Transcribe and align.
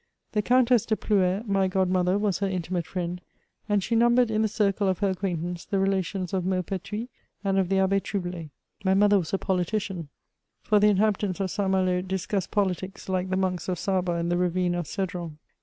The 0.31 0.41
Countess 0.41 0.83
de 0.87 0.95
Plouer, 0.95 1.43
my 1.45 1.67
godmother, 1.67 2.17
was 2.17 2.39
her 2.39 2.47
intimate 2.47 2.87
Mend, 2.95 3.21
and 3.69 3.83
she 3.83 3.93
numbered 3.95 4.31
in 4.31 4.41
the 4.41 4.47
circle 4.47 4.87
of 4.87 4.97
her 4.97 5.11
acquaintance, 5.11 5.63
the 5.65 5.77
relations 5.77 6.33
of 6.33 6.43
Maupertuis, 6.43 7.07
and 7.43 7.59
of 7.59 7.69
the 7.69 7.75
Abb6 7.75 8.01
Trublet. 8.01 8.49
My 8.83 8.95
mother 8.95 9.19
was 9.19 9.31
a 9.31 9.37
politician; 9.37 10.09
for. 10.63 10.79
the 10.79 10.87
56 10.87 10.87
MEMOIKS 10.87 10.87
OF 10.87 10.89
inhabitants 10.97 11.39
of 11.39 11.49
iSt. 11.51 11.69
Malo 11.69 12.01
discussed 12.01 12.49
politics 12.49 13.09
like 13.09 13.29
the 13.29 13.37
monks 13.37 13.69
of 13.69 13.77
Saba 13.77 14.13
in 14.13 14.29
the 14.29 14.37
ravine 14.37 14.73
of 14.73 14.87
Cedron. 14.87 15.37